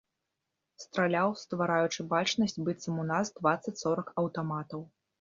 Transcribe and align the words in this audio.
Страляў, 0.83 1.29
ствараючы 1.43 2.07
бачнасць 2.15 2.59
быццам 2.65 2.93
у 3.07 3.09
нас 3.13 3.25
дваццаць-сорак 3.39 4.15
аўтаматаў. 4.27 4.81